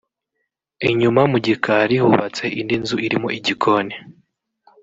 Inyuma 0.89 1.21
mu 1.31 1.37
gikari 1.45 1.95
hubatse 2.01 2.43
indi 2.59 2.75
nzu 2.81 2.95
irimo 3.05 3.27
igikoni 3.37 3.95